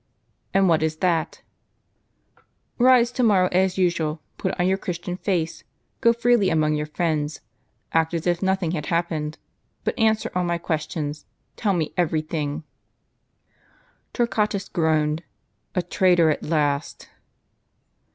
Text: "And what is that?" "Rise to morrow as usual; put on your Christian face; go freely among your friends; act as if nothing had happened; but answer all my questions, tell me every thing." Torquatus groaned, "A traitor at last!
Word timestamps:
"And 0.55 0.67
what 0.67 0.81
is 0.81 0.95
that?" 0.95 1.43
"Rise 2.79 3.11
to 3.11 3.21
morrow 3.21 3.49
as 3.51 3.77
usual; 3.77 4.19
put 4.39 4.51
on 4.59 4.65
your 4.65 4.79
Christian 4.79 5.15
face; 5.15 5.63
go 5.99 6.11
freely 6.11 6.49
among 6.49 6.73
your 6.73 6.87
friends; 6.87 7.41
act 7.93 8.15
as 8.15 8.25
if 8.25 8.41
nothing 8.41 8.71
had 8.71 8.87
happened; 8.87 9.37
but 9.83 9.99
answer 9.99 10.31
all 10.33 10.43
my 10.43 10.57
questions, 10.57 11.25
tell 11.55 11.73
me 11.73 11.93
every 11.97 12.21
thing." 12.23 12.63
Torquatus 14.11 14.69
groaned, 14.69 15.21
"A 15.75 15.83
traitor 15.83 16.31
at 16.31 16.41
last! 16.41 17.07